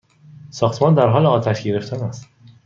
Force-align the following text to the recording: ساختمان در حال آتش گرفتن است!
ساختمان 0.49 0.93
در 0.95 1.07
حال 1.07 1.25
آتش 1.25 1.63
گرفتن 1.63 1.97
است! 2.03 2.29